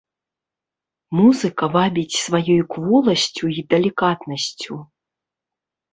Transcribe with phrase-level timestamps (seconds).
[1.17, 4.73] Музыка вабіць сваёй кволасцю і далікатнасцю.